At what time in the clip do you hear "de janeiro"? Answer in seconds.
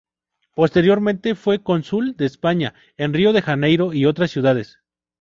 3.33-3.93